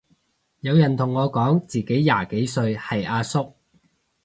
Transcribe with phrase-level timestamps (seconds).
[0.61, 3.53] 有人同我講自己廿幾歲係阿叔